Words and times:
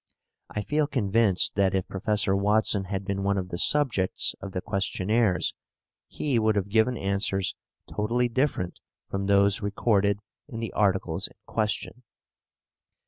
I 0.49 0.63
feel 0.63 0.87
convinced 0.87 1.53
that 1.57 1.75
if 1.75 1.87
Professor 1.87 2.35
Watson 2.35 2.85
had 2.85 3.05
been 3.05 3.21
one 3.21 3.37
of 3.37 3.49
the 3.49 3.59
subjects 3.59 4.33
of 4.41 4.51
the 4.51 4.59
questionnaires, 4.59 5.53
he 6.07 6.39
would 6.39 6.55
have 6.55 6.69
given 6.69 6.97
answers 6.97 7.53
totally 7.87 8.27
different 8.27 8.79
from 9.11 9.27
those 9.27 9.61
recorded 9.61 10.17
in 10.47 10.59
the 10.59 10.73
articles 10.73 11.27
in 11.27 11.35
question. 11.45 12.01